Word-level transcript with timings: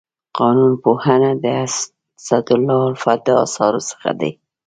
قانون 0.39 0.73
پوهنه 0.83 1.31
د 1.43 1.45
اسدالله 1.65 2.79
الفت 2.87 3.19
د 3.25 3.29
اثارو 3.45 3.81
څخه 3.89 4.09
دی. 4.19 4.31